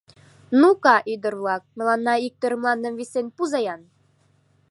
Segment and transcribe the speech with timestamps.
[0.59, 3.81] —Ну-ка, ӱдыр-влак, мыланна ик тӧр мландым висен пуза-ян!